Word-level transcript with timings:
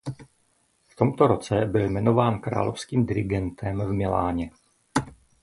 V 0.89 0.95
tomto 0.95 1.27
roce 1.27 1.65
byl 1.65 1.89
jmenován 1.89 2.39
královským 2.39 3.05
dirigentem 3.05 3.79
v 3.79 3.91
Miláně. 3.93 4.51